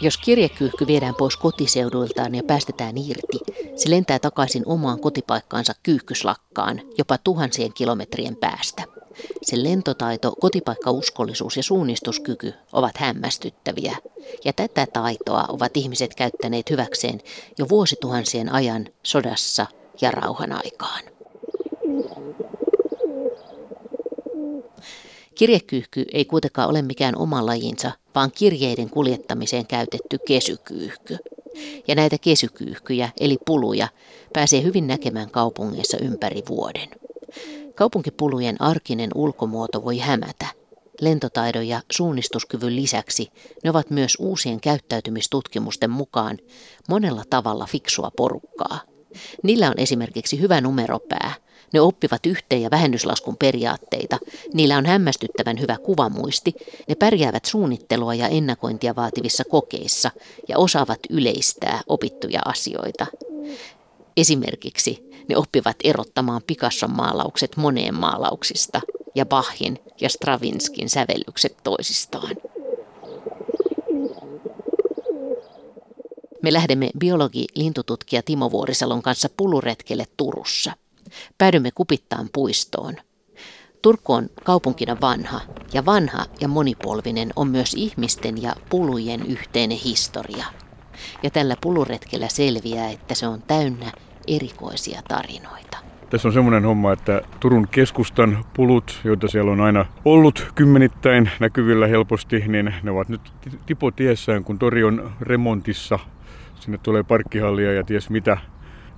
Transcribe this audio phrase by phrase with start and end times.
[0.00, 3.38] Jos kirjekyyhky viedään pois kotiseuduiltaan ja päästetään irti,
[3.76, 8.84] se lentää takaisin omaan kotipaikkaansa kyyhkyslakkaan jopa tuhansien kilometrien päästä.
[9.42, 13.96] Sen lentotaito, kotipaikkauskollisuus ja suunnistuskyky ovat hämmästyttäviä,
[14.44, 17.20] ja tätä taitoa ovat ihmiset käyttäneet hyväkseen
[17.58, 19.66] jo vuosituhansien ajan sodassa
[20.00, 21.02] ja rauhan aikaan.
[25.38, 31.16] Kirjekyyhky ei kuitenkaan ole mikään oma lajinsa, vaan kirjeiden kuljettamiseen käytetty kesykyyhky.
[31.88, 33.88] Ja näitä kesykyyhkyjä, eli puluja,
[34.32, 36.88] pääsee hyvin näkemään kaupungeissa ympäri vuoden.
[37.74, 40.46] Kaupunkipulujen arkinen ulkomuoto voi hämätä.
[41.00, 43.28] Lentotaidon ja suunnistuskyvyn lisäksi
[43.64, 46.38] ne ovat myös uusien käyttäytymistutkimusten mukaan
[46.88, 48.80] monella tavalla fiksua porukkaa.
[49.42, 51.34] Niillä on esimerkiksi hyvä numeropää–
[51.72, 54.18] ne oppivat yhteen- ja vähennyslaskun periaatteita.
[54.54, 56.54] Niillä on hämmästyttävän hyvä kuvamuisti.
[56.88, 60.10] Ne pärjäävät suunnittelua ja ennakointia vaativissa kokeissa
[60.48, 63.06] ja osaavat yleistää opittuja asioita.
[64.16, 68.80] Esimerkiksi ne oppivat erottamaan Picasson maalaukset moneen maalauksista
[69.14, 72.36] ja Bachin ja Stravinskin sävellykset toisistaan.
[76.42, 80.72] Me lähdemme biologi-lintututkija Timo Vuorisalon kanssa puluretkelle Turussa–
[81.38, 82.94] Päädymme Kupittaan puistoon.
[83.82, 85.40] Turku on kaupunkina vanha,
[85.72, 90.44] ja vanha ja monipolvinen on myös ihmisten ja pulujen yhteinen historia.
[91.22, 93.92] Ja tällä puluretkellä selviää, että se on täynnä
[94.26, 95.78] erikoisia tarinoita.
[96.10, 101.86] Tässä on semmoinen homma, että Turun keskustan pulut, joita siellä on aina ollut kymmenittäin näkyvillä
[101.86, 103.20] helposti, niin ne ovat nyt
[103.66, 105.98] tipotiessään, kun tori on remontissa.
[106.60, 108.38] Sinne tulee parkkihallia ja ties mitä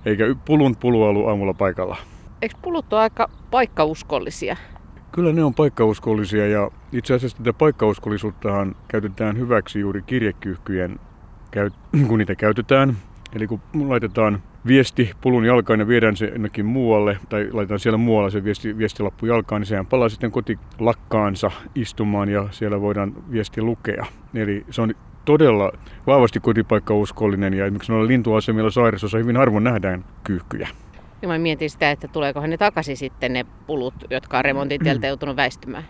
[0.05, 1.97] eikä pulun pulu ollut aamulla paikalla.
[2.41, 4.57] Eikö pulut ole aika paikkauskollisia?
[5.11, 10.99] Kyllä ne on paikkauskollisia ja itse asiassa tätä paikkauskollisuuttahan käytetään hyväksi juuri kirjekyyhkyjen,
[12.07, 12.97] kun niitä käytetään.
[13.35, 18.29] Eli kun laitetaan viesti pulun jalkaan ja viedään se jonnekin muualle, tai laitetaan siellä muualla
[18.29, 24.05] se viesti, viestilappu jalkaan, niin sehän palaa sitten kotilakkaansa istumaan ja siellä voidaan viesti lukea.
[24.33, 24.93] Eli se on
[25.25, 25.71] todella
[26.07, 30.67] vahvasti kotipaikkauskollinen ja esimerkiksi noilla lintuasemilla sairasossa hyvin harvoin nähdään kyyhkyjä.
[31.21, 35.07] Ja mä mietin sitä, että tuleekohan ne takaisin sitten ne pulut, jotka on remontin tieltä
[35.07, 35.83] joutunut väistymään.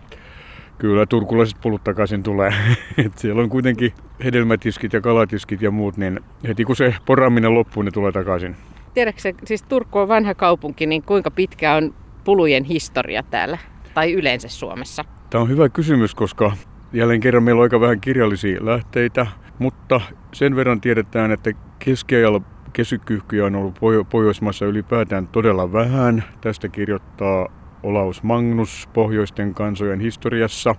[0.77, 2.53] Kyllä turkulaiset pulut takaisin tulee.
[3.05, 3.93] Et siellä on kuitenkin
[4.23, 8.55] hedelmätiskit ja kalatiskit ja muut, niin heti kun se poraaminen loppuu, ne tulee takaisin.
[8.93, 11.93] Tiedätkö siis Turku on vanha kaupunki, niin kuinka pitkä on
[12.23, 13.57] pulujen historia täällä
[13.93, 15.05] tai yleensä Suomessa?
[15.29, 16.51] Tämä on hyvä kysymys, koska
[16.93, 19.27] Jälleen kerran meillä on aika vähän kirjallisia lähteitä,
[19.59, 20.01] mutta
[20.33, 22.41] sen verran tiedetään, että keskiajalla
[22.73, 23.79] kesykyhkyjä on ollut
[24.09, 26.23] Pohjoismaissa ylipäätään todella vähän.
[26.41, 27.47] Tästä kirjoittaa
[27.83, 30.75] Olaus Magnus Pohjoisten kansojen historiassa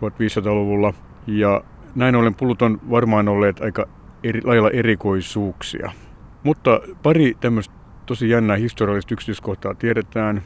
[0.00, 0.94] 1500-luvulla.
[1.26, 3.86] Ja näin ollen pulut on varmaan olleet aika
[4.24, 5.92] eri, lailla erikoisuuksia.
[6.42, 7.74] Mutta pari tämmöistä
[8.06, 10.42] tosi jännää historiallista yksityiskohtaa tiedetään.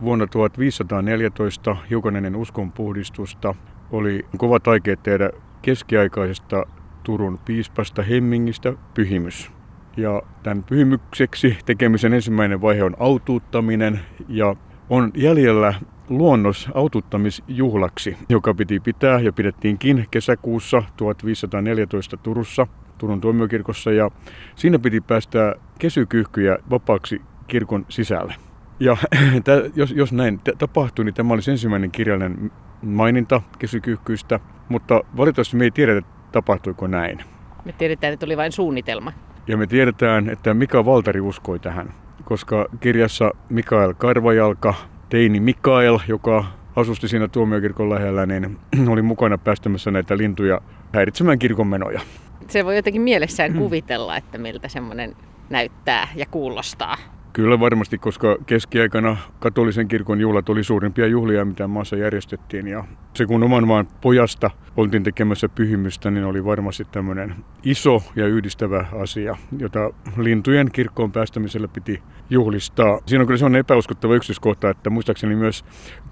[0.00, 3.54] Vuonna 1514 hiukan ennen uskonpuhdistusta
[3.90, 5.30] oli kova taikeet tehdä
[5.62, 6.66] keskiaikaisesta
[7.02, 9.50] Turun piispasta Hemmingistä pyhimys.
[9.96, 14.56] Ja tämän pyhimykseksi tekemisen ensimmäinen vaihe on autuuttaminen ja
[14.90, 15.74] on jäljellä
[16.08, 22.66] luonnos autuuttamisjuhlaksi, joka piti pitää ja pidettiinkin kesäkuussa 1514 Turussa,
[22.98, 24.10] Turun tuomiokirkossa ja
[24.56, 28.34] siinä piti päästä kesykyhkyjä vapaaksi kirkon sisälle.
[28.80, 28.96] Ja
[29.76, 32.50] jos, jos näin tapahtui, niin tämä olisi ensimmäinen kirjallinen
[32.84, 37.18] maininta kesykyyhkyistä, mutta valitettavasti me ei tiedetä, tapahtuiko näin.
[37.64, 39.12] Me tiedetään, että oli vain suunnitelma.
[39.46, 44.74] Ja me tiedetään, että Mika Valtari uskoi tähän, koska kirjassa Mikael Karvajalka,
[45.08, 46.44] teini Mikael, joka
[46.76, 48.58] asusti siinä tuomiokirkon lähellä, niin
[48.92, 50.60] oli mukana päästämässä näitä lintuja
[50.92, 52.00] häiritsemään kirkon menoja.
[52.48, 53.60] Se voi jotenkin mielessään hmm.
[53.60, 55.16] kuvitella, että miltä semmoinen
[55.50, 56.96] näyttää ja kuulostaa.
[57.34, 62.68] Kyllä varmasti, koska keskiaikana katolisen kirkon juhlat oli suurimpia juhlia, mitä maassa järjestettiin.
[62.68, 62.84] Ja
[63.14, 68.86] se kun oman maan pojasta oltiin tekemässä pyhimystä, niin oli varmasti tämmöinen iso ja yhdistävä
[68.92, 73.00] asia, jota lintujen kirkkoon päästämisellä piti juhlistaa.
[73.06, 75.64] Siinä on kyllä sellainen epäuskottava yksityiskohta, että muistaakseni myös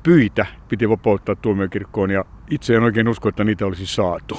[0.02, 4.38] pyitä piti vapauttaa tuomiokirkkoon ja itse en oikein usko, että niitä olisi saatu.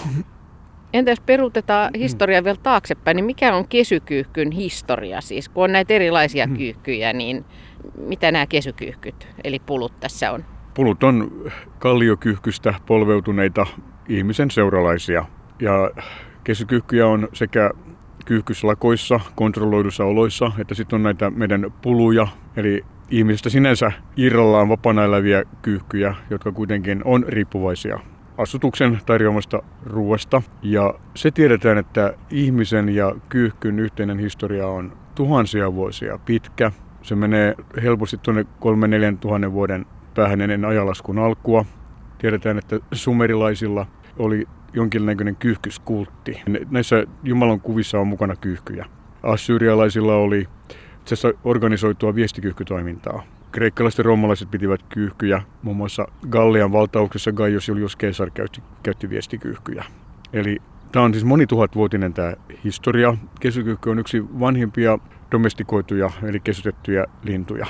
[0.93, 5.49] Entä jos peruutetaan historia vielä taaksepäin, niin mikä on kesykyyhkyn historia siis?
[5.49, 6.57] Kun on näitä erilaisia hmm.
[6.57, 7.45] kyyhkyjä, niin
[7.97, 10.45] mitä nämä kesykyyhkyt, eli pulut tässä on?
[10.73, 11.31] Pulut on
[11.79, 13.65] kalliokyyhkystä polveutuneita
[14.09, 15.25] ihmisen seuralaisia.
[15.59, 15.91] Ja
[16.43, 17.71] kesykyyhkyjä on sekä
[18.25, 25.43] kyyhkyslakoissa, kontrolloidussa oloissa, että sitten on näitä meidän puluja, eli ihmisistä sinänsä irrallaan vapaana eläviä
[25.61, 27.99] kyyhkyjä, jotka kuitenkin on riippuvaisia
[28.37, 30.41] asutuksen tarjoamasta ruoasta.
[30.61, 36.71] Ja se tiedetään, että ihmisen ja kyyhkyn yhteinen historia on tuhansia vuosia pitkä.
[37.01, 39.85] Se menee helposti tuonne 3-4 tuhannen vuoden
[40.15, 41.65] päähän ennen ajalaskun alkua.
[42.17, 43.85] Tiedetään, että sumerilaisilla
[44.19, 46.41] oli jonkinlainen kyyhkyskultti.
[46.69, 48.85] Näissä Jumalan kuvissa on mukana kyyhkyjä.
[49.23, 50.47] Assyrialaisilla oli
[51.01, 53.23] itse organisoitua viestikyyhkytoimintaa.
[53.53, 55.41] Kreikkalaiset ja roomalaiset pitivät kyyhkyjä.
[55.61, 59.85] Muun muassa Gallian valtauksessa Gaius Julius Caesar käytti, käytti viestikyyhkyjä.
[60.33, 60.57] Eli
[60.91, 62.33] tämä on siis monituhatvuotinen tämä
[62.63, 63.17] historia.
[63.39, 64.99] Kesykyyhky on yksi vanhimpia
[65.31, 67.65] domestikoituja eli kesytettyjä lintuja.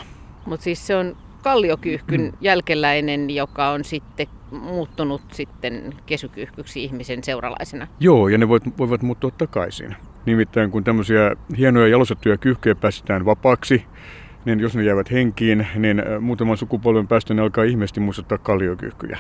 [0.46, 2.32] Mutta siis se on kalliokyyhkyn mm.
[2.42, 7.88] jälkeläinen, joka on sitten muuttunut sitten kesykyyhkyksi ihmisen seuralaisena.
[8.00, 9.96] Joo, ja ne voivat, voivat muuttua takaisin.
[10.26, 13.86] Nimittäin kun tämmöisiä hienoja jalostettuja kyyhkyjä päästetään vapaaksi,
[14.46, 19.18] niin jos ne jäävät henkiin, niin muutaman sukupolven päästä ne alkaa ihmeesti muistuttaa kalliokyhkyjä.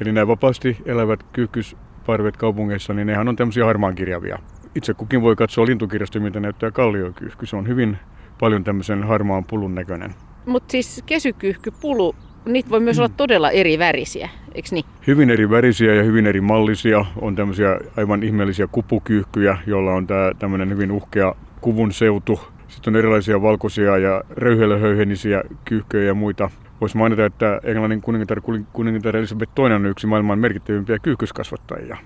[0.00, 4.38] Eli nämä vapaasti elävät kyyhkysparvet kaupungeissa, niin nehän on tämmöisiä harmaankirjavia.
[4.74, 7.46] Itse kukin voi katsoa lintukirjasta, mitä näyttää kalliokyhky.
[7.46, 7.98] Se on hyvin
[8.40, 10.14] paljon tämmöisen harmaan pulun näköinen.
[10.46, 12.14] Mutta siis kesykyyhkypulu,
[12.44, 13.00] niitä voi myös mm.
[13.00, 14.84] olla todella eri värisiä, eikö niin?
[15.06, 17.04] Hyvin eri värisiä ja hyvin eri mallisia.
[17.20, 22.40] On tämmöisiä aivan ihmeellisiä kupukyyhkyjä, joilla on tämä tämmöinen hyvin uhkea kuvun seutu.
[22.76, 26.50] Sitten on erilaisia valkoisia ja röyhelöhöyhenisiä kyyhköjä ja muita.
[26.80, 28.40] Voisi mainita, että Englannin kuningatar,
[28.72, 31.96] kuningatar Elisabeth II on yksi maailman merkittävimpiä kyyhkyskasvattajia.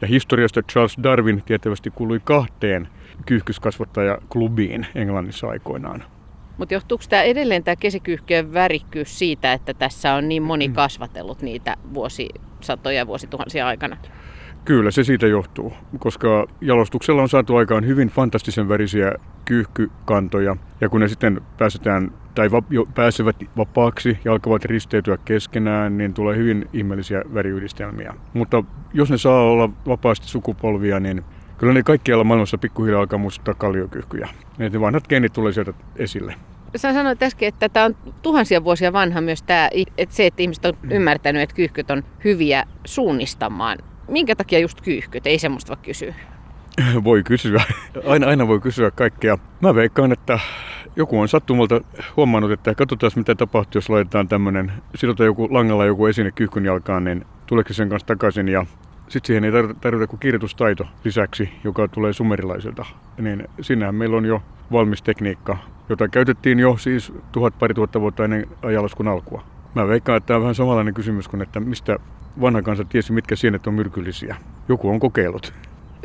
[0.00, 2.88] Ja historiasta Charles Darwin tietävästi kuului kahteen
[3.26, 6.04] kyyhkyskasvattajaklubiin Englannissa aikoinaan.
[6.58, 10.74] Mutta johtuuko tämä edelleen tämä kesikyyhkeen värikkyys siitä, että tässä on niin moni mm.
[10.74, 13.96] kasvatellut niitä vuosisatoja vuosituhansia aikana?
[14.64, 19.12] Kyllä se siitä johtuu, koska jalostuksella on saatu aikaan hyvin fantastisen värisiä
[19.44, 20.56] kyyhkykantoja.
[20.80, 26.14] Ja kun ne sitten pääsetään tai va- jo pääsevät vapaaksi ja alkavat risteytyä keskenään, niin
[26.14, 28.14] tulee hyvin ihmeellisiä väriyhdistelmiä.
[28.34, 31.24] Mutta jos ne saa olla vapaasti sukupolvia, niin
[31.58, 34.28] kyllä ne kaikkialla maailmassa pikkuhiljaa alkaa muistuttaa kalliokyhkyjä.
[34.58, 36.34] Ne vanhat geenit tulee sieltä esille.
[36.76, 40.64] Sä sanoit äsken, että tämä on tuhansia vuosia vanha myös tämä, että se, että ihmiset
[40.64, 43.78] on ymmärtänyt, että kyyhkyt on hyviä suunnistamaan.
[44.10, 45.26] Minkä takia just kyyhkyt?
[45.26, 46.14] Ei semmoista voi kysyä.
[47.04, 47.62] Voi kysyä.
[48.06, 49.38] Aina, aina voi kysyä kaikkea.
[49.60, 50.38] Mä veikkaan, että
[50.96, 51.80] joku on sattumalta
[52.16, 57.04] huomannut, että katsotaan mitä tapahtuu, jos laitetaan tämmöinen, sidotaan joku langalla joku esine kyyhkyn jalkaan,
[57.04, 58.66] niin tuleeko sen kanssa takaisin ja
[59.08, 62.86] sitten siihen ei tarvita kuin kirjoitustaito lisäksi, joka tulee sumerilaiselta.
[63.18, 64.42] Niin sinähän meillä on jo
[64.72, 65.56] valmis tekniikka,
[65.88, 69.44] jota käytettiin jo siis tuhat pari tuhatta vuotta ennen ajalaskun alkua.
[69.74, 71.96] Mä veikkaan, että tämä on vähän samanlainen kysymys kuin, että mistä
[72.40, 74.36] vanha kansa tiesi, mitkä sienet on myrkyllisiä.
[74.68, 75.52] Joku on kokeillut.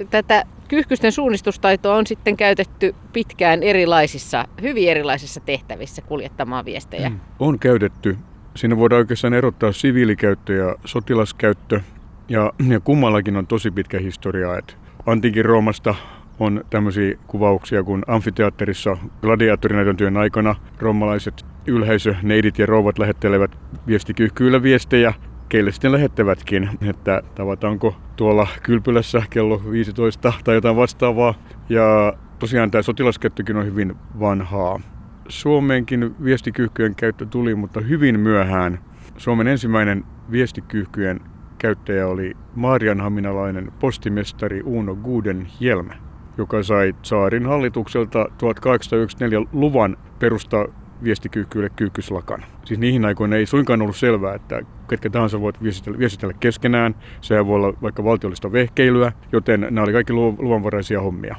[0.09, 7.09] Tätä kyyhkysten suunnistustaitoa on sitten käytetty pitkään erilaisissa, hyvin erilaisissa tehtävissä kuljettamaan viestejä.
[7.09, 7.19] Mm.
[7.39, 8.17] On käytetty.
[8.55, 11.81] Siinä voidaan oikeastaan erottaa siviilikäyttö ja sotilaskäyttö.
[12.29, 14.57] Ja, ja kummallakin on tosi pitkä historia.
[14.57, 15.95] Et Antiikin Roomasta
[16.39, 23.51] on tämmöisiä kuvauksia, kun amfiteatterissa gladiaattorinäytön aikana roomalaiset ylhäisö, neidit ja rouvat lähettelevät
[23.87, 25.13] viestikyyhkyillä viestejä
[25.49, 31.33] keille sitten lähettävätkin, että tavataanko tuolla kylpylässä kello 15 tai jotain vastaavaa.
[31.69, 34.79] Ja tosiaan tämä sotilaskäyttökin on hyvin vanhaa.
[35.27, 38.79] Suomeenkin viestikyyhkyjen käyttö tuli, mutta hyvin myöhään.
[39.17, 41.19] Suomen ensimmäinen viestikyyhkyjen
[41.57, 45.89] käyttäjä oli Maarianhaminalainen postimestari Uno Guden Hjelm,
[46.37, 50.65] joka sai saarin hallitukselta 1894 luvan perustaa
[51.03, 52.45] viestikyykkyille kyykkyslakan.
[52.65, 56.95] Siis niihin aikoina ei suinkaan ollut selvää, että ketkä tahansa voivat viestitellä, viestitellä keskenään.
[57.21, 61.35] Se voi olla vaikka valtiollista vehkeilyä, joten nämä oli kaikki luvanvaraisia hommia.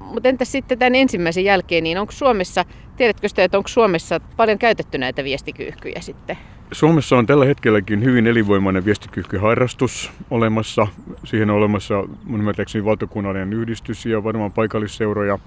[0.00, 2.64] Mutta entäs sitten tämän ensimmäisen jälkeen, niin onko Suomessa,
[2.96, 6.38] tiedätkö sitä, että onko Suomessa paljon käytetty näitä viestikyyhkyjä sitten?
[6.72, 10.86] Suomessa on tällä hetkelläkin hyvin elinvoimainen viestikyyhkyharrastus olemassa.
[11.24, 15.38] Siihen on olemassa mun ymmärtääkseni valtakunnallinen yhdistys ja varmaan paikallisseuroja.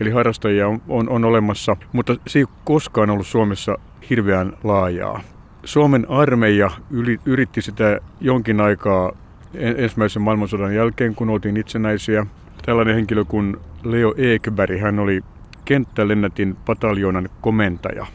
[0.00, 3.78] Eli harrastajia on, on, on olemassa, mutta se ei ole koskaan ollut Suomessa
[4.10, 5.20] hirveän laajaa.
[5.64, 9.12] Suomen armeija yli, yritti sitä jonkin aikaa
[9.54, 12.26] ensimmäisen maailmansodan jälkeen, kun oltiin itsenäisiä.
[12.66, 15.20] Tällainen henkilö kuin Leo Ekberg, hän oli
[15.64, 18.06] kenttälennätin pataljoonan komentaja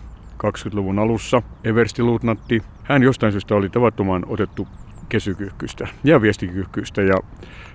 [0.46, 1.42] 20-luvun alussa.
[1.64, 4.68] Everstiluutnantti, hän jostain syystä oli tavattoman otettu
[5.10, 7.16] kesykyhkystä ja viestikyhkystä ja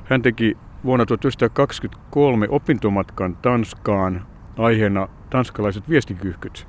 [0.04, 4.26] hän teki vuonna 1923 opintomatkan Tanskaan
[4.58, 6.66] aiheena tanskalaiset viestikyhkyt.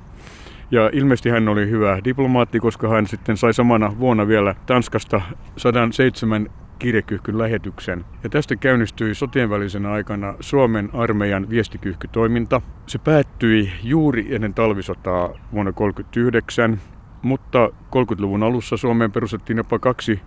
[0.70, 5.20] Ja ilmeisesti hän oli hyvä diplomaatti, koska hän sitten sai samana vuonna vielä Tanskasta
[5.56, 6.48] 107
[6.78, 8.04] kirjekyhkyn lähetyksen.
[8.22, 12.60] Ja tästä käynnistyi sotien välisenä aikana Suomen armeijan viestikyhkytoiminta.
[12.86, 16.80] Se päättyi juuri ennen talvisotaa vuonna 1939,
[17.22, 20.20] mutta 30-luvun alussa Suomeen perustettiin jopa kaksi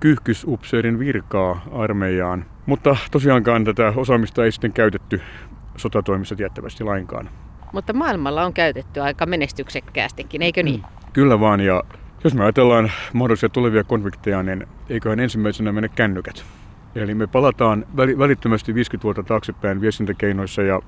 [0.00, 2.44] kyyhkysupseerin virkaa armeijaan.
[2.66, 5.20] Mutta tosiaankaan tätä osaamista ei sitten käytetty
[5.76, 7.30] sotatoimissa tiettävästi lainkaan.
[7.72, 10.80] Mutta maailmalla on käytetty aika menestyksekkäästikin, eikö niin?
[10.80, 11.82] Mm, kyllä vaan, ja
[12.24, 16.44] jos me ajatellaan mahdollisia tulevia konflikteja, niin eiköhän ensimmäisenä mene kännykät.
[16.94, 20.80] Eli me palataan välittömästi 50 vuotta taaksepäin viestintäkeinoissa ja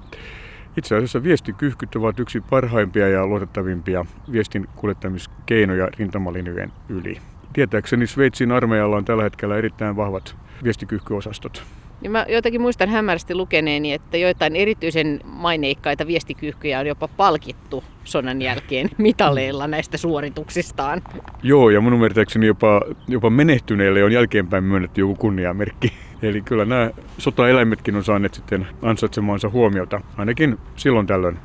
[0.77, 7.19] itse asiassa viestikyhkyt ovat yksi parhaimpia ja luotettavimpia viestin kuljettamiskeinoja rintamalinjojen yli.
[7.53, 11.63] Tietääkseni Sveitsin armeijalla on tällä hetkellä erittäin vahvat viestikyhkyosastot.
[12.01, 18.43] Niin mä jotenkin muistan hämärästi lukeneeni, että joitain erityisen maineikkaita viestikyyhkyjä on jopa palkittu sodan
[18.43, 21.03] jälkeen mitaleilla näistä suorituksistaan.
[21.43, 25.93] Joo, ja mun ymmärtääkseni jopa, jopa menehtyneille on jälkeenpäin myönnetty joku kunniamerkki.
[26.23, 31.39] Eli kyllä nämä sotaeläimetkin on saaneet sitten ansaitsemaansa huomiota, ainakin silloin tällöin.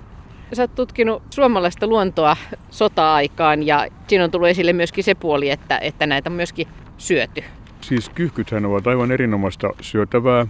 [0.54, 2.38] Sä oot tutkinut suomalaista luontoa
[2.70, 7.44] sota-aikaan ja siinä on tullut esille myöskin se puoli, että, että näitä on myöskin syöty.
[7.86, 10.48] Siis kyhkythän ovat aivan erinomaista syötävää.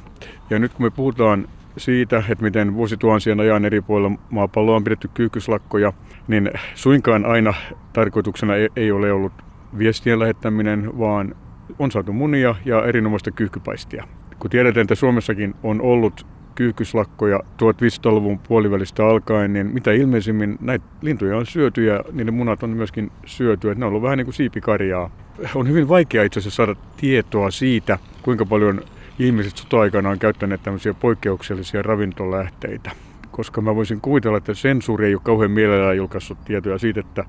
[0.49, 5.09] Ja nyt kun me puhutaan siitä, että miten vuosituhansien ajan eri puolilla maapalloa on pidetty
[5.13, 5.93] kyyhkyslakkoja,
[6.27, 7.53] niin suinkaan aina
[7.93, 9.33] tarkoituksena ei ole ollut
[9.77, 11.35] viestien lähettäminen, vaan
[11.79, 14.07] on saatu munia ja erinomaista kyyhkypaistia.
[14.39, 16.25] Kun tiedetään, että Suomessakin on ollut
[16.55, 22.69] kyyhkyslakkoja 1500-luvun puolivälistä alkaen, niin mitä ilmeisimmin näitä lintuja on syöty ja niiden munat on
[22.69, 23.71] myöskin syöty.
[23.71, 25.09] Että ne on ollut vähän niin kuin siipikarjaa.
[25.55, 28.81] On hyvin vaikea itse asiassa saada tietoa siitä, kuinka paljon
[29.19, 32.91] ihmiset sota-aikana on käyttäneet tämmöisiä poikkeuksellisia ravintolähteitä.
[33.31, 37.25] Koska mä voisin kuvitella, että sensuuri ei ole kauhean mielellään julkaissut tietoja siitä, että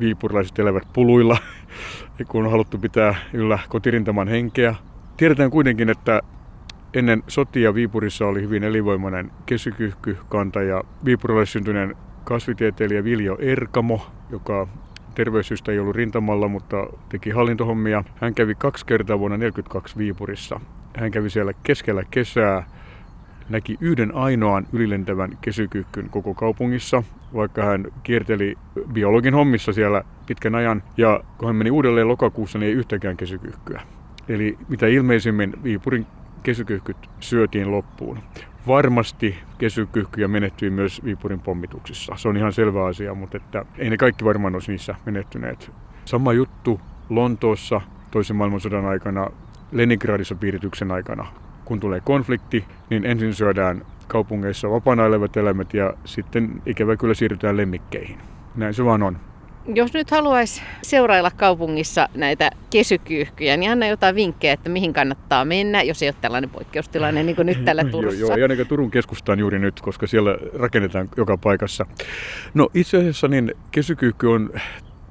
[0.00, 1.38] viipurilaiset elävät puluilla,
[2.28, 4.74] kun on haluttu pitää yllä kotirintaman henkeä.
[5.16, 6.22] Tiedetään kuitenkin, että
[6.94, 14.68] Ennen sotia Viipurissa oli hyvin elinvoimainen kesykyhkykanta ja Viipurilaisille syntyneen kasvitieteilijä Viljo Erkamo, joka
[15.14, 18.04] terveyssystä ei ollut rintamalla, mutta teki hallintohommia.
[18.20, 20.60] Hän kävi kaksi kertaa vuonna 1942 Viipurissa.
[20.96, 22.66] Hän kävi siellä keskellä kesää,
[23.48, 27.02] näki yhden ainoan ylilentävän kesykyhkyn koko kaupungissa,
[27.34, 28.58] vaikka hän kierteli
[28.92, 30.82] biologin hommissa siellä pitkän ajan.
[30.96, 33.82] Ja kun hän meni uudelleen lokakuussa, niin ei yhtäkään kesykyhkyä.
[34.28, 36.06] Eli mitä ilmeisimmin Viipurin
[36.46, 38.18] kesykyhkyt syötiin loppuun.
[38.66, 42.12] Varmasti kesykyhkyjä menehtyi myös Viipurin pommituksissa.
[42.16, 45.72] Se on ihan selvä asia, mutta että ei ne kaikki varmaan olisi niissä menehtyneet.
[46.04, 49.30] Sama juttu Lontoossa toisen maailmansodan aikana,
[49.72, 51.26] Leningradissa piirityksen aikana.
[51.64, 57.56] Kun tulee konflikti, niin ensin syödään kaupungeissa vapaana elävät eläimet ja sitten ikävä kyllä siirrytään
[57.56, 58.18] lemmikkeihin.
[58.56, 59.18] Näin se vaan on.
[59.74, 65.82] Jos nyt haluaisi seurailla kaupungissa näitä kesykyyhkyjä, niin anna jotain vinkkejä, että mihin kannattaa mennä,
[65.82, 68.20] jos ei ole tällainen poikkeustilanne niin kuin nyt täällä Turussa.
[68.20, 71.86] joo, joo, ja niin Turun keskustaan juuri nyt, koska siellä rakennetaan joka paikassa.
[72.54, 74.50] No itse asiassa niin kesykyyhky on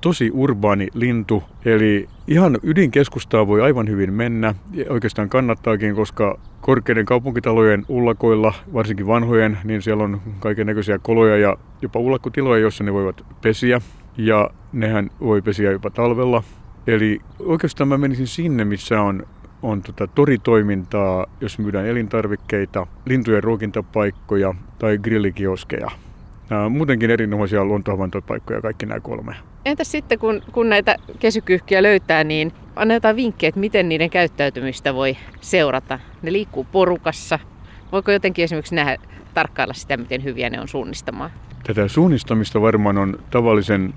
[0.01, 4.55] tosi urbaani lintu, eli ihan ydinkeskustaa voi aivan hyvin mennä.
[4.73, 11.37] Ja oikeastaan kannattaakin, koska korkeiden kaupunkitalojen ullakoilla, varsinkin vanhojen, niin siellä on kaiken näköisiä koloja
[11.37, 13.81] ja jopa ullakkotiloja, joissa ne voivat pesiä
[14.17, 16.43] ja nehän voi pesiä jopa talvella.
[16.87, 19.23] Eli oikeastaan mä menisin sinne, missä on,
[19.61, 25.91] on tota toritoimintaa, jos myydään elintarvikkeita, lintujen ruokintapaikkoja tai grillikioskeja.
[26.49, 29.35] Nämä on muutenkin erinomaisia luontohavaintopaikkoja, kaikki nämä kolme.
[29.65, 35.17] Entäs sitten, kun, kun näitä kesykyyhkiä löytää, niin annetaan vinkkejä, että miten niiden käyttäytymistä voi
[35.41, 35.99] seurata.
[36.21, 37.39] Ne liikkuu porukassa.
[37.95, 38.97] Voiko jotenkin esimerkiksi nähdä,
[39.33, 41.31] tarkkailla sitä, miten hyviä ne on suunnistamaan?
[41.63, 43.93] Tätä suunnistamista varmaan on tavallisen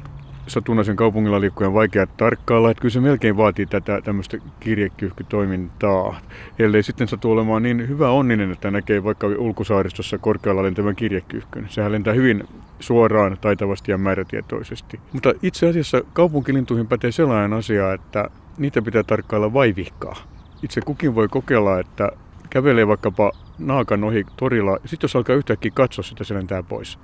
[0.47, 6.21] satunnaisen kaupungilla liikkujan vaikea tarkkailla, että kyllä se melkein vaatii tätä tämmöistä kirjekyyhkytoimintaa.
[6.59, 11.67] Ellei sitten satu olemaan niin hyvä onninen, että näkee vaikka ulkosaaristossa korkealla lentävän kirjekyyhkyn.
[11.69, 12.45] Sehän lentää hyvin
[12.81, 15.01] suoraan, taitavasti ja määrätietoisesti.
[15.13, 20.17] Mutta itse asiassa kaupunkilintuihin pätee sellainen asia, että niitä pitää tarkkailla vaivihkaa.
[20.63, 22.11] Itse kukin voi kokeilla, että
[22.51, 26.99] kävelee vaikkapa naakan ohi torilla, sitten jos alkaa yhtäkkiä katsoa sitä, se lentää pois.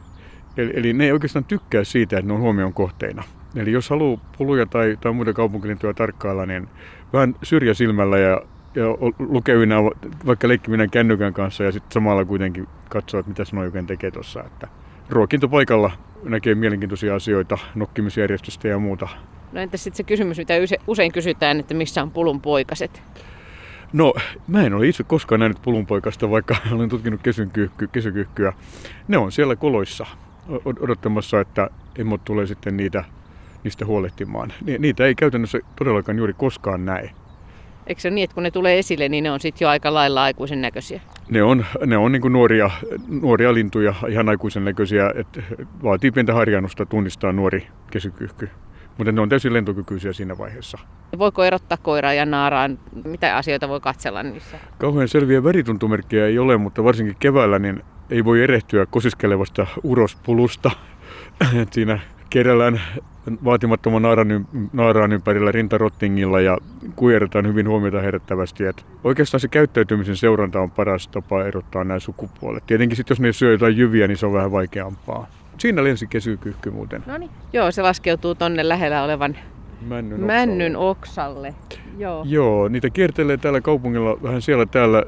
[0.56, 3.24] Eli, eli ne ei oikeastaan tykkää siitä, että ne on huomion kohteina.
[3.56, 6.68] Eli jos haluaa puluja tai, tai muita kaupunkilintuja tarkkailla, niin
[7.12, 8.40] vähän syrjäsilmällä ja,
[8.74, 8.84] ja
[9.18, 9.76] lukevina,
[10.26, 14.44] vaikka leikkiminä kännykän kanssa ja sitten samalla kuitenkin katsoa, että mitä se oikein tekee tuossa.
[14.44, 14.68] Että
[15.08, 15.90] ruokintopaikalla
[16.22, 19.08] näkee mielenkiintoisia asioita, nokkimisjärjestystä ja muuta.
[19.52, 20.54] No entäs sitten se kysymys, mitä
[20.86, 23.02] usein kysytään, että missä on pulun poikaset?
[23.94, 24.14] No,
[24.48, 27.20] mä en ole itse koskaan nähnyt pulunpoikasta, vaikka olen tutkinut
[27.92, 28.52] kesykyhkyä.
[29.08, 30.06] Ne on siellä koloissa
[30.80, 33.04] odottamassa, että emot tulee sitten niitä,
[33.64, 34.52] niistä huolehtimaan.
[34.78, 37.10] Niitä ei käytännössä todellakaan juuri koskaan näe.
[37.86, 39.94] Eikö se ole niin, että kun ne tulee esille, niin ne on sitten jo aika
[39.94, 41.00] lailla aikuisen näköisiä?
[41.30, 42.70] Ne on, ne on niin nuoria,
[43.20, 45.12] nuoria lintuja, ihan aikuisen näköisiä.
[45.14, 45.42] Että
[45.82, 48.48] vaatii pientä harjannusta tunnistaa nuori kesykyhky.
[48.98, 50.78] Mutta ne on täysin lentokykyisiä siinä vaiheessa.
[51.18, 52.78] Voiko erottaa koiraa ja naaraan?
[53.04, 54.58] Mitä asioita voi katsella niissä?
[54.78, 60.70] Kauhean selviä värituntomerkkejä ei ole, mutta varsinkin keväällä niin ei voi erehtyä kosiskelevasta urospulusta.
[61.70, 61.98] siinä
[62.30, 62.80] kerrallään
[63.44, 66.58] vaatimattoman naaran, naaraan ympärillä rintarottingilla ja
[66.96, 68.64] kujerretaan hyvin huomiota herättävästi.
[68.64, 72.66] Et oikeastaan se käyttäytymisen seuranta on paras tapa erottaa nämä sukupuolet.
[72.66, 75.26] Tietenkin sitten jos ne syö jotain jyviä, niin se on vähän vaikeampaa.
[75.58, 77.02] Siinä lensi kesykyhky muuten.
[77.06, 77.30] No niin.
[77.52, 79.36] Joo, se laskeutuu tonne lähellä olevan
[79.80, 81.54] Männyn, männyn oksalle.
[81.98, 82.24] Joo.
[82.28, 85.04] Joo, niitä kiertelee täällä kaupungilla vähän siellä täällä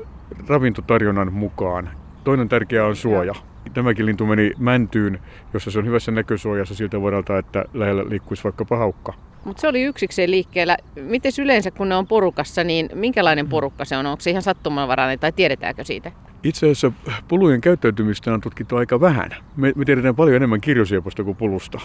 [0.48, 1.90] ravintotarjonnan mukaan.
[2.24, 3.34] Toinen tärkeä on suoja.
[3.74, 5.18] Tämäkin lintu meni mäntyyn,
[5.54, 9.14] jossa se on hyvässä näkösuojassa siltä vuodelta, että lähellä liikkuisi vaikka haukka.
[9.46, 10.76] Mutta se oli yksikseen liikkeellä.
[11.00, 14.06] Miten yleensä, kun ne on porukassa, niin minkälainen porukka se on?
[14.06, 16.12] Onko se ihan sattumanvarainen tai tiedetäänkö siitä?
[16.42, 16.92] Itse asiassa
[17.28, 19.30] pulujen käyttäytymistä on tutkittu aika vähän.
[19.56, 21.80] Me, me tiedetään paljon enemmän kirjosieposta kuin pulusta.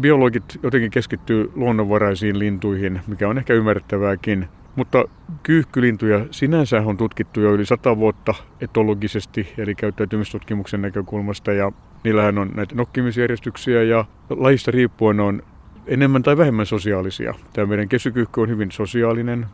[0.00, 4.48] Biologit jotenkin keskittyy luonnonvaraisiin lintuihin, mikä on ehkä ymmärrettävääkin.
[4.76, 5.04] Mutta
[5.42, 11.72] kyyhkylintuja sinänsä on tutkittu jo yli sata vuotta etologisesti, eli käyttäytymistutkimuksen näkökulmasta, ja
[12.04, 15.42] niillähän on näitä nokkimisjärjestyksiä, ja lajista riippuen on
[15.86, 17.34] enemmän tai vähemmän sosiaalisia.
[17.52, 19.46] Tämä meidän kesykyyhky on hyvin sosiaalinen,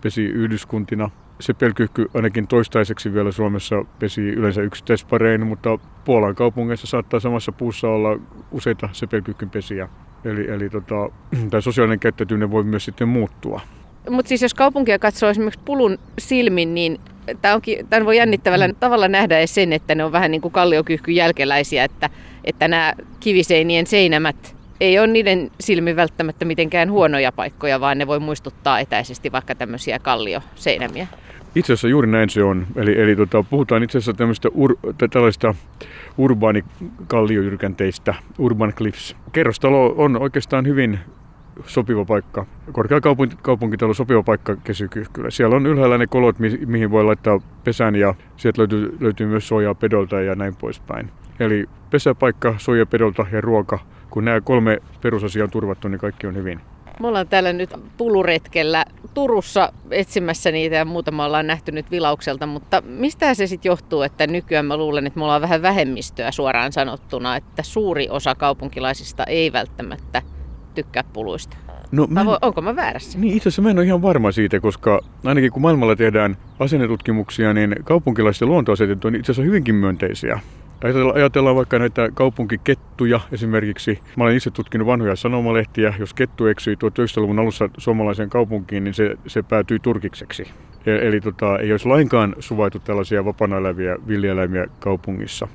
[0.00, 1.10] pesi yhdyskuntina.
[1.40, 8.20] Sepelkyhky ainakin toistaiseksi vielä Suomessa pesi yleensä yksittäisparein, mutta Puolan kaupungeissa saattaa samassa puussa olla
[8.50, 9.88] useita sepelkyhkyn pesiä.
[10.24, 11.10] Eli, eli tota,
[11.50, 13.60] tämä sosiaalinen käyttäytyminen voi myös sitten muuttua.
[14.10, 17.00] Mutta siis jos kaupunkia katsoo esimerkiksi pulun silmin, niin
[17.42, 17.60] tämä
[17.90, 18.74] tämän voi jännittävällä mm.
[18.80, 22.10] tavalla nähdä edes sen, että ne on vähän niin kuin kalliokyhkyn jälkeläisiä, että,
[22.44, 28.20] että nämä kiviseinien seinämät ei ole niiden silmin välttämättä mitenkään huonoja paikkoja, vaan ne voi
[28.20, 31.06] muistuttaa etäisesti vaikka tämmöisiä kallioseinämiä.
[31.54, 32.66] Itse asiassa juuri näin se on.
[32.76, 34.76] Eli, eli tota, puhutaan itse asiassa tämmöistä ur,
[35.10, 35.54] tällaista
[36.18, 39.16] urbaanikallioyrkänteistä, urban cliffs.
[39.32, 40.98] Kerrostalo on oikeastaan hyvin
[41.66, 45.30] sopiva paikka, korkeakaupungitalo sopiva paikka kesykyhkylle.
[45.30, 49.48] Siellä on ylhäällä ne kolot, mi- mihin voi laittaa pesän ja sieltä löytyy, löytyy myös
[49.48, 51.10] suojaa pedolta ja näin poispäin.
[51.40, 53.78] Eli pesäpaikka, suoja pedolta ja ruoka.
[54.12, 56.60] Kun nämä kolme perusasiaa on turvattu, niin kaikki on hyvin.
[57.00, 62.82] Me ollaan täällä nyt puluretkellä Turussa etsimässä niitä ja muutama ollaan nähty nyt vilaukselta, mutta
[62.86, 67.36] mistä se sitten johtuu, että nykyään mä luulen, että me ollaan vähän vähemmistöä suoraan sanottuna,
[67.36, 70.22] että suuri osa kaupunkilaisista ei välttämättä
[70.74, 71.56] tykkää puluista?
[71.92, 72.26] No, mä en...
[72.42, 73.18] onko mä väärässä?
[73.18, 77.54] Niin, itse asiassa mä en ole ihan varma siitä, koska ainakin kun maailmalla tehdään asennetutkimuksia,
[77.54, 80.40] niin kaupunkilaisten luontoasetet on itse asiassa hyvinkin myönteisiä.
[81.14, 83.98] Ajatellaan vaikka näitä kaupunkikettuja esimerkiksi.
[84.16, 85.94] Mä olen itse tutkinut vanhoja sanomalehtiä.
[85.98, 90.44] Jos kettu eksyi 1900-luvun alussa suomalaiseen kaupunkiin, niin se, se päätyi turkikseksi.
[90.86, 95.48] Eli tota, ei olisi lainkaan suvaitu tällaisia vapaana eläviä villieläimiä kaupungissa.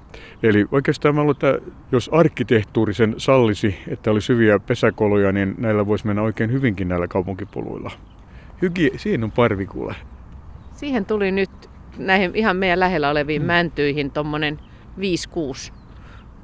[0.43, 1.59] Eli oikeastaan mä luulen, että
[1.91, 7.07] jos arkkitehtuuri sen sallisi, että olisi hyviä pesäkoloja, niin näillä voisi mennä oikein hyvinkin näillä
[7.07, 7.91] kaupunkipuluilla.
[8.61, 9.95] Hygi, siinä on parvikuule.
[10.73, 11.49] Siihen tuli nyt
[11.97, 13.47] näihin ihan meidän lähellä oleviin hmm.
[13.47, 14.59] mäntyihin tuommoinen
[14.97, 15.73] 5-6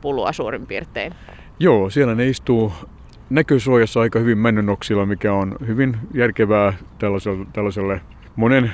[0.02, 1.14] pulua suurin piirtein.
[1.60, 2.74] Joo, siellä ne istuu
[3.30, 8.02] näkösuojassa aika hyvin männynoksilla, mikä on hyvin järkevää tällaiselle, tällaiselle
[8.36, 8.72] monen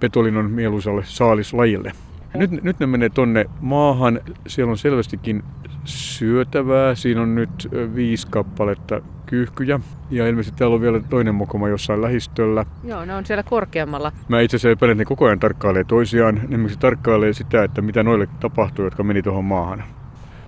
[0.00, 1.92] petolinnon mieluisalle saalislajille.
[2.34, 4.20] Nyt, nyt ne menee tonne maahan.
[4.46, 5.42] Siellä on selvästikin
[5.84, 6.94] syötävää.
[6.94, 9.80] Siinä on nyt viisi kappaletta kyyhkyjä.
[10.10, 12.66] Ja ilmeisesti täällä on vielä toinen mokoma jossain lähistöllä.
[12.84, 14.12] Joo, ne on siellä korkeammalla.
[14.28, 16.40] Mä itse asiassa epäilen, että ne koko ajan tarkkailee toisiaan.
[16.48, 19.84] Ne tarkkailee sitä, että mitä noille tapahtuu, jotka meni tuohon maahan.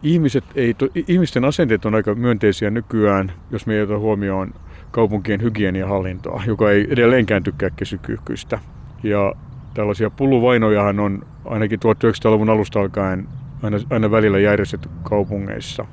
[0.02, 4.54] Ihmiset ei, to, ihmisten asenteet on aika myönteisiä nykyään, jos me ei ota huomioon
[4.90, 8.58] kaupunkien hygieniahallintoa, joka ei edelleenkään tykkää kesykyyhkyistä.
[9.02, 9.34] Ja
[9.74, 13.28] tällaisia pulluvainojahan on ainakin 1900-luvun alusta alkaen
[13.62, 15.86] aina, aina välillä järjestetty kaupungeissa.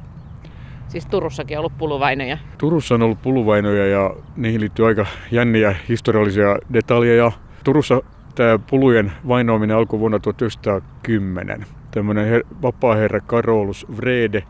[0.88, 2.38] Siis Turussakin on ollut puluvainoja?
[2.58, 7.32] Turussa on ollut puluvainoja ja niihin liittyy aika jänniä historiallisia detaljeja.
[7.64, 8.02] Turussa
[8.36, 11.66] tämä pulujen vainoaminen alkoi vuonna 1910.
[11.92, 14.44] Tämmöinen her- vapaa-herra Karolus Vrede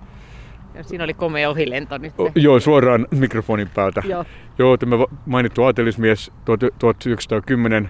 [0.78, 2.14] ja siinä oli komea ohilento nyt.
[2.20, 4.02] O, joo, suoraan mikrofonin päältä.
[4.06, 4.26] Joo.
[4.58, 7.90] Joo, tämä mainittu aatelismies 1910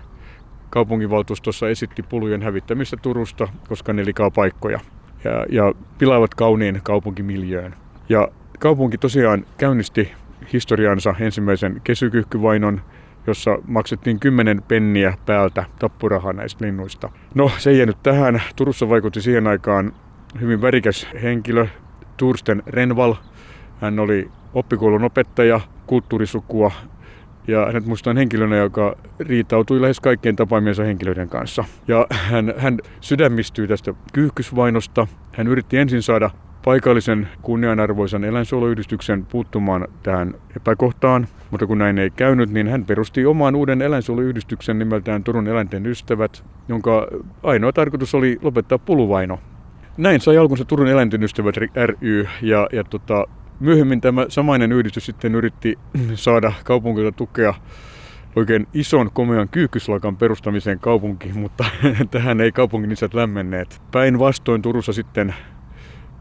[0.70, 4.80] kaupunginvaltuustossa esitti pulujen hävittämistä Turusta, koska ne likaa paikkoja
[5.24, 7.76] ja, ja pilaavat kauniin kaupunkimiljöön.
[8.10, 8.28] Ja
[8.60, 10.12] kaupunki tosiaan käynnisti
[10.54, 12.82] historiansa ensimmäisen kesykyhkyvainon,
[13.28, 17.10] jossa maksettiin 10 penniä päältä tappurahaa näistä linnuista.
[17.36, 18.42] No, se ei jäänyt tähän.
[18.56, 19.94] Turussa vaikutti siihen aikaan
[20.42, 21.68] hyvin värikäs henkilö,
[22.18, 23.16] Tursten Renval.
[23.82, 26.72] Hän oli oppikoulun opettaja, kulttuurisukua
[27.48, 31.64] ja hänet muistan henkilönä, joka riitautui lähes kaikkien tapaamiensa henkilöiden kanssa.
[31.88, 35.08] Ja hän, hän sydämistyy tästä kyyhkysvainosta.
[35.32, 36.30] Hän yritti ensin saada
[36.66, 43.56] paikallisen kunnianarvoisen eläinsuojeluyhdistyksen puuttumaan tähän epäkohtaan, mutta kun näin ei käynyt, niin hän perusti oman
[43.56, 47.08] uuden eläinsuojeluyhdistyksen nimeltään Turun eläinten ystävät, jonka
[47.44, 49.40] ainoa tarkoitus oli lopettaa puluvaino.
[49.98, 51.56] Näin sai alkunsa Turun eläinten ystävät
[51.86, 53.26] ry ja, ja tota,
[53.60, 55.80] myöhemmin tämä samainen yhdistys sitten yritti
[56.16, 57.54] saada kaupungilta tukea
[58.36, 61.66] oikein ison komean kyykkyslakan perustamiseen kaupunkiin, mutta
[62.12, 63.82] tähän ei kaupungin isät lämmenneet.
[63.92, 65.36] Päinvastoin Turussa sitten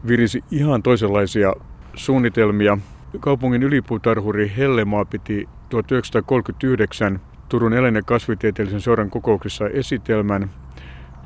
[0.07, 1.53] virisi ihan toisenlaisia
[1.95, 2.77] suunnitelmia.
[3.19, 7.19] Kaupungin ylipuutarhuri Hellemaa piti 1939
[7.49, 10.49] Turun eläin- kasvitieteellisen seuran kokouksessa esitelmän,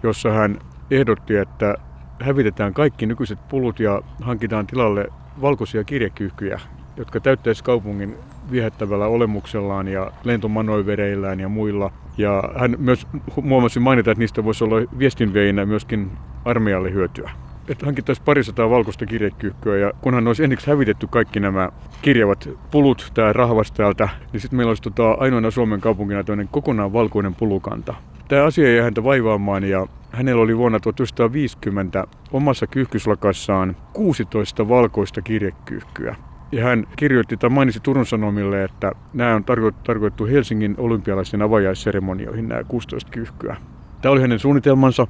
[0.04, 0.60] jossa hän
[0.92, 1.76] ehdotti, että
[2.20, 5.08] hävitetään kaikki nykyiset pulut ja hankitaan tilalle
[5.42, 6.60] valkoisia kirjekyyhkyjä,
[6.98, 8.16] jotka täyttäisi kaupungin
[8.52, 11.92] viehättävällä olemuksellaan ja lentomanoivereillään ja muilla.
[12.18, 13.08] Ja hän myös
[13.42, 16.12] muomasi mainita, että niistä voisi olla viestinveinä myöskin
[16.46, 17.32] armeijalle hyötyä.
[17.68, 21.70] Että hankittaisiin parisataa valkoista kirjekyyhkyä ja kunhan olisi ensiksi hävitetty kaikki nämä
[22.02, 27.36] kirjavat pulut tää rahvas täältä, niin sitten meillä olisi tota, ainoana Suomen kaupunkina kokonaan valkoinen
[27.36, 27.94] pulukanta.
[28.32, 36.16] Tämä asia jäi häntä vaivaamaan ja hänellä oli vuonna 1950 omassa kyyhkyslakassaan 16 valkoista kirjekyyhkyä.
[36.52, 39.44] Ja hän kirjoitti tai mainitsi Turun Sanomille, että nämä on
[39.84, 43.58] tarkoitettu Helsingin olympialaisten avajaisseremonioihin, nämä 16 kyyhkyä.
[44.02, 45.08] Tämä oli hänen suunnitelmansa.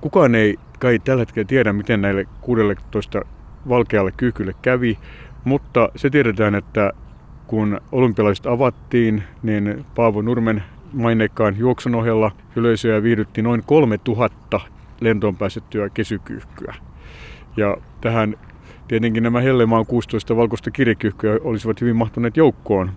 [0.00, 3.22] Kukaan ei kai tällä hetkellä tiedä, miten näille 16
[3.68, 4.98] valkealle kyyhkylle kävi,
[5.44, 6.92] mutta se tiedetään, että
[7.46, 14.60] kun olympialaiset avattiin, niin Paavo Nurmen maineikkaan juoksun ohella yleisöä viihdytti noin 3000
[15.00, 16.74] lentoon pääsettyä kesykyyhkyä.
[17.56, 18.36] Ja tähän
[18.90, 22.90] Tietenkin nämä Hellemaan 16 valkoista kirjekyyhkyä olisivat hyvin mahtuneet joukkoon,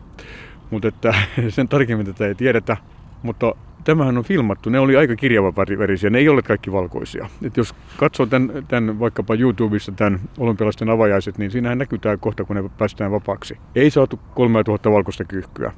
[0.69, 1.13] mutta että
[1.49, 2.77] sen tarkemmin tätä ei tiedetä.
[3.23, 7.29] Mutta tämähän on filmattu, ne oli aika kirjavavärisiä, ne ei ole kaikki valkoisia.
[7.43, 12.43] Et jos katsoo tämän, tämän vaikkapa YouTubessa tämän olympialaisten avajaiset, niin siinähän näkyy tämä kohta,
[12.43, 13.57] kun ne päästään vapaaksi.
[13.75, 15.71] Ei saatu 3000 valkoista kyyhkyä,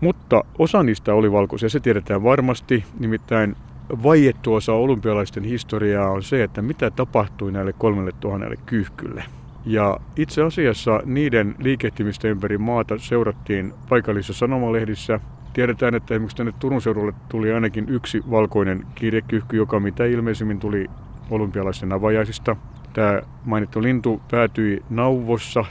[0.00, 3.56] mutta osa niistä oli valkoisia, se tiedetään varmasti, nimittäin
[4.02, 9.24] vaiettu osa olympialaisten historiaa on se, että mitä tapahtui näille kolmelle tuhannelle kyyhkylle.
[9.66, 15.20] Ja itse asiassa niiden liikehtimistä ympäri maata seurattiin paikallisissa sanomalehdissä.
[15.52, 20.86] Tiedetään, että esimerkiksi tänne Turun seudulle tuli ainakin yksi valkoinen kirjekyhky, joka mitä ilmeisimmin tuli
[21.30, 22.56] olympialaisten avajaisista.
[22.92, 25.64] Tämä mainittu lintu päätyi Nauvossa,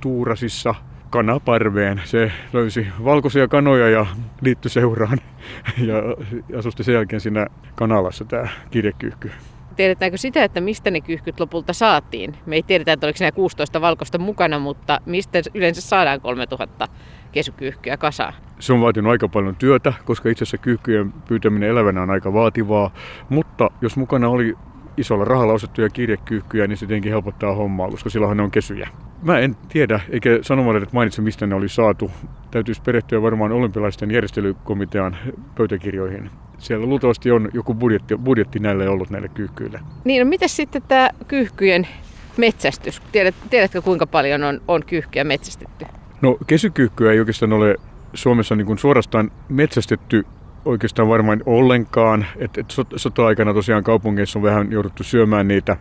[0.00, 0.74] Tuurasissa,
[1.10, 2.00] kanaparveen.
[2.04, 4.06] Se löysi valkoisia kanoja ja
[4.40, 5.18] liittyi seuraan
[5.88, 5.96] ja
[6.58, 9.30] asusti sen jälkeen siinä kanalassa tämä kirjekyyhky.
[9.78, 12.36] Tiedetäänkö sitä, että mistä ne kyyhkyt lopulta saatiin?
[12.46, 16.88] Me ei tiedetä, että oliko nämä 16 valkoista mukana, mutta mistä yleensä saadaan 3000
[17.32, 18.34] kesykyyhkyä kasaan?
[18.60, 22.90] Se on vaatinut aika paljon työtä, koska itse asiassa kyyhkyjen pyytäminen elävänä on aika vaativaa.
[23.28, 24.54] Mutta jos mukana oli
[24.98, 28.88] isolla rahalla ostettuja kirjekyyhkyjä, niin se tietenkin helpottaa hommaa, koska silloinhan ne on kesyjä.
[29.22, 32.10] Mä en tiedä, eikä sanomalehdet mainitse, mistä ne oli saatu.
[32.50, 35.16] Täytyisi perehtyä varmaan olympialaisten järjestelykomitean
[35.54, 36.30] pöytäkirjoihin.
[36.58, 39.80] Siellä luultavasti on joku budjetti, budjetti näille ollut näille kyyhkyille.
[40.04, 41.88] Niin, no miten sitten tämä kyyhkyjen
[42.36, 43.02] metsästys?
[43.12, 45.84] Tiedät, tiedätkö kuinka paljon on, on kyyhkyjä metsästetty?
[46.22, 47.76] No kesykyyhkyä ei oikeastaan ole
[48.14, 50.26] Suomessa niin kuin suorastaan metsästetty
[50.64, 52.26] oikeastaan varmaan ollenkaan.
[52.36, 52.66] Et, et
[52.96, 55.76] sota-aikana tosiaan kaupungeissa on vähän jouduttu syömään niitä.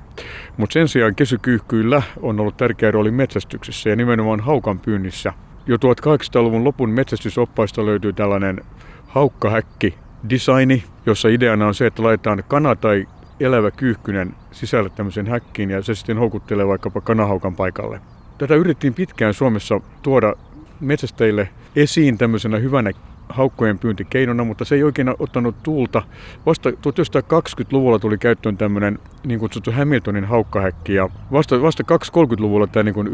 [0.58, 5.34] Mutta sen sijaan kesykyyhkyillä on ollut tärkeä rooli metsästyksessä ja nimenomaan haukan pyynnissä.
[5.68, 8.62] Jo 1800-luvun lopun metsästysoppaista löytyy tällainen
[9.08, 9.96] haukkahäkki
[10.30, 13.08] designi, jossa ideana on se, että laitetaan kana tai
[13.40, 18.02] elävä kyyhkynen sisälle tämmöisen häkkiin ja se sitten houkuttelee vaikkapa kanahaukan paikalle.
[18.38, 20.34] Tätä yritettiin pitkään Suomessa tuoda
[20.80, 22.92] metsästäjille esiin tämmöisenä hyvänä
[23.30, 26.04] haukkojen pyyntikeinona, mutta se ei oikein ottanut tuulta.
[26.46, 33.08] Vasta 1920-luvulla tuli käyttöön tämmöinen niin kutsuttu Hamiltonin haukkahäkki ja vasta, vasta 230-luvulla tämä niin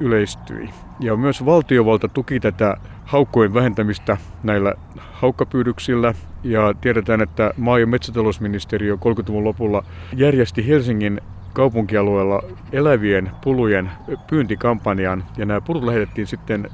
[0.00, 0.68] yleistyi.
[1.00, 8.94] Ja myös valtiovalta tuki tätä haukkojen vähentämistä näillä haukkapyydyksillä ja tiedetään, että maa- ja metsätalousministeriö
[8.94, 9.84] 30-luvun lopulla
[10.16, 11.20] järjesti Helsingin
[11.52, 12.42] kaupunkialueella
[12.72, 13.90] elävien pulujen
[14.30, 16.70] pyyntikampanjan ja nämä pulut lähetettiin sitten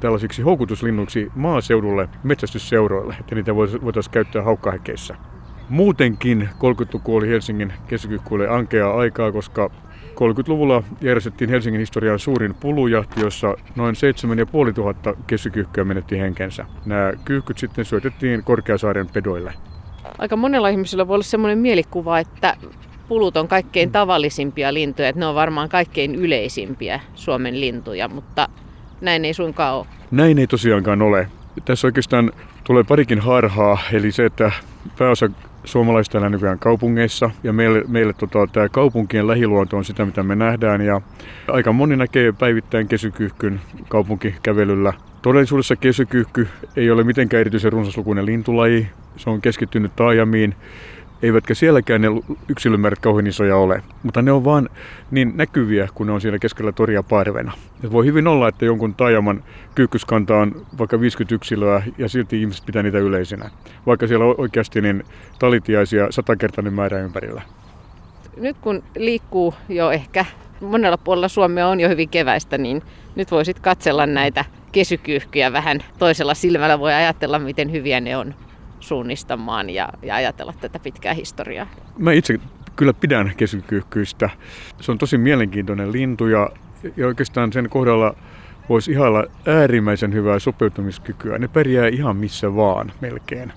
[0.00, 5.14] tällaisiksi houkutuslinnuiksi maaseudulle metsästysseuroille, että niitä voitaisiin käyttää haukkahäkeissä.
[5.68, 9.70] Muutenkin 30-luku oli Helsingin kesäkyykkuille ankeaa aikaa, koska
[10.10, 16.66] 30-luvulla järjestettiin Helsingin historian suurin pulujahti, jossa noin 7500 kesykyykkyä menetti henkensä.
[16.86, 19.54] Nämä kyyhkyt sitten syötettiin Korkeasaaren pedoille.
[20.18, 22.56] Aika monella ihmisellä voi olla sellainen mielikuva, että
[23.08, 28.48] pulut on kaikkein tavallisimpia lintuja, että ne on varmaan kaikkein yleisimpiä Suomen lintuja, mutta
[29.00, 29.86] näin ei suinkaan ole.
[30.10, 31.28] Näin ei tosiaankaan ole.
[31.64, 32.32] Tässä oikeastaan
[32.64, 34.52] tulee parikin harhaa, eli se, että
[34.98, 35.30] pääosa
[35.64, 40.36] suomalaiset elää nykyään kaupungeissa ja meille, meille tota, tämä kaupunkien lähiluonto on sitä, mitä me
[40.36, 41.00] nähdään ja
[41.48, 44.92] aika moni näkee päivittäin kesykyyhkyn kaupunkikävelyllä.
[45.22, 48.86] Todellisuudessa kesykyyhky ei ole mitenkään erityisen runsaslukuinen lintulaji.
[49.16, 50.54] Se on keskittynyt taajamiin
[51.22, 52.08] eivätkä sielläkään ne
[52.48, 54.68] yksilömäärät kauhean isoja ole, mutta ne on vaan
[55.10, 57.52] niin näkyviä, kun ne on siellä keskellä toria parvena.
[57.84, 62.66] Et voi hyvin olla, että jonkun taajaman kyykkyskanta on vaikka 50 yksilöä ja silti ihmiset
[62.66, 63.50] pitää niitä yleisinä,
[63.86, 65.04] vaikka siellä on oikeasti niin
[65.38, 67.42] talitiaisia satakertainen määrä ympärillä.
[68.36, 70.24] Nyt kun liikkuu jo ehkä
[70.60, 72.82] monella puolella Suomea on jo hyvin keväistä, niin
[73.14, 76.80] nyt voisit katsella näitä kesykyyhkyjä vähän toisella silmällä.
[76.80, 78.34] Voi ajatella, miten hyviä ne on
[78.80, 81.66] suunnistamaan ja, ja ajatella tätä pitkää historiaa.
[81.98, 82.40] Mä itse
[82.76, 84.30] kyllä pidän kesykyyhkyistä.
[84.80, 86.50] Se on tosi mielenkiintoinen lintu ja,
[86.96, 88.14] ja oikeastaan sen kohdalla
[88.68, 91.38] voisi ihailla äärimmäisen hyvää sopeutumiskykyä.
[91.38, 93.52] Ne pärjää ihan missä vaan melkein.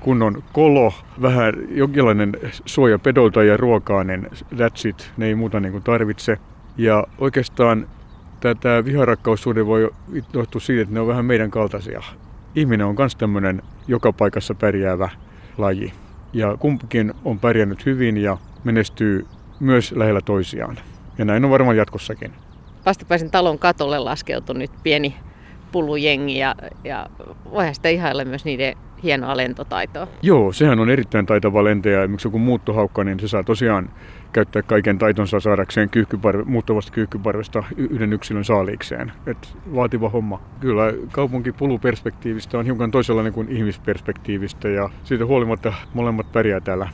[0.00, 2.32] Kun on kolo, vähän jonkinlainen
[2.66, 5.12] suoja pedolta ja ruokaa, niin that's it.
[5.16, 6.38] Ne ei muuta niin kuin tarvitse.
[6.76, 7.88] Ja oikeastaan
[8.40, 9.90] tätä viharakkaussuhde voi
[10.32, 12.02] johtua siitä, että ne on vähän meidän kaltaisia
[12.54, 15.08] ihminen on myös tämmöinen joka paikassa pärjäävä
[15.58, 15.92] laji.
[16.32, 19.26] Ja kumpikin on pärjännyt hyvin ja menestyy
[19.60, 20.78] myös lähellä toisiaan.
[21.18, 22.32] Ja näin on varmaan jatkossakin.
[22.86, 25.16] Vastapäisen talon katolle laskeutui nyt pieni
[25.72, 27.06] pulujengi ja, ja
[27.50, 30.06] voihan sitä ihailla myös niiden hienoa lentotaitoa.
[30.22, 32.06] Joo, sehän on erittäin taitava lentäjä.
[32.06, 33.90] Miksi joku muuttohaukka, niin se saa tosiaan
[34.32, 39.12] käyttää kaiken taitonsa saadakseen kyyhkyparve, muuttavasta kyyhkyparvesta yhden yksilön saaliikseen.
[39.26, 40.40] Et vaativa homma.
[40.60, 46.88] Kyllä kaupunkipuluperspektiivistä on hiukan toisenlainen kuin ihmisperspektiivistä ja siitä huolimatta molemmat pärjää täällä